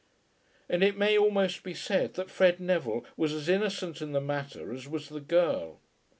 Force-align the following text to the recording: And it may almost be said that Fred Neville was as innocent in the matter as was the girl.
And 0.67 0.81
it 0.83 0.97
may 0.97 1.15
almost 1.15 1.61
be 1.61 1.75
said 1.75 2.15
that 2.15 2.31
Fred 2.31 2.59
Neville 2.59 3.05
was 3.15 3.33
as 3.33 3.47
innocent 3.47 4.01
in 4.01 4.13
the 4.13 4.19
matter 4.19 4.73
as 4.73 4.87
was 4.87 5.09
the 5.09 5.21
girl. 5.21 5.77